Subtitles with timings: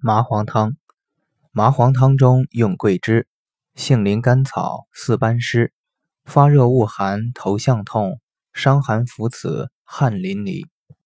[0.00, 0.76] 麻黄汤。
[1.50, 3.26] 麻黄汤中用桂枝
[3.74, 5.72] 杏林甘草四班湿
[6.24, 8.20] 发热恶寒头项痛
[8.52, 10.66] 伤寒服此汗淋漓。